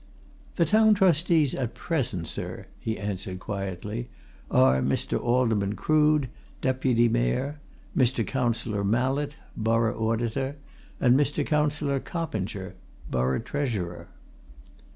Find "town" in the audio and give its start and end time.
0.65-0.95